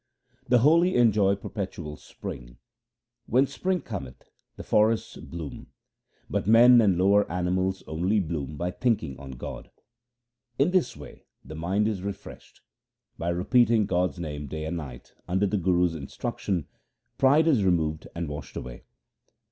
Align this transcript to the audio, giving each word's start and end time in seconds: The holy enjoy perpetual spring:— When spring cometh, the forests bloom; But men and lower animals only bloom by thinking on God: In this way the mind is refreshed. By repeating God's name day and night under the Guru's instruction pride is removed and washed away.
The 0.49 0.57
holy 0.65 0.95
enjoy 0.95 1.35
perpetual 1.35 1.95
spring:— 1.95 2.57
When 3.27 3.45
spring 3.45 3.81
cometh, 3.81 4.31
the 4.55 4.63
forests 4.63 5.15
bloom; 5.17 5.67
But 6.27 6.47
men 6.47 6.81
and 6.81 6.97
lower 6.97 7.31
animals 7.31 7.83
only 7.85 8.19
bloom 8.19 8.57
by 8.57 8.71
thinking 8.71 9.19
on 9.19 9.33
God: 9.33 9.69
In 10.57 10.71
this 10.71 10.97
way 10.97 11.27
the 11.45 11.53
mind 11.53 11.87
is 11.87 12.01
refreshed. 12.01 12.61
By 13.19 13.29
repeating 13.29 13.85
God's 13.85 14.17
name 14.17 14.47
day 14.47 14.65
and 14.65 14.77
night 14.77 15.13
under 15.27 15.45
the 15.45 15.57
Guru's 15.57 15.93
instruction 15.93 16.67
pride 17.19 17.45
is 17.45 17.63
removed 17.63 18.07
and 18.15 18.27
washed 18.27 18.57
away. 18.57 18.85